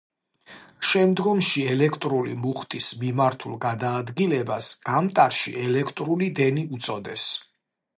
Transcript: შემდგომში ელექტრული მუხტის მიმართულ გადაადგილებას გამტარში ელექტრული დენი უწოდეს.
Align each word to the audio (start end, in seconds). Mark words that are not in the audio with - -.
შემდგომში 0.91 1.65
ელექტრული 1.73 2.33
მუხტის 2.47 2.89
მიმართულ 3.03 3.61
გადაადგილებას 3.69 4.75
გამტარში 4.91 5.59
ელექტრული 5.69 6.35
დენი 6.43 6.71
უწოდეს. 6.81 7.33